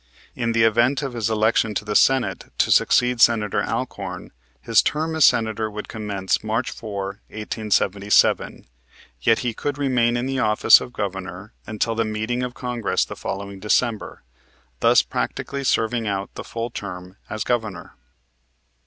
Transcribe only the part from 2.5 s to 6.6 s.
to succeed Senator Alcorn, his term as Senator would commence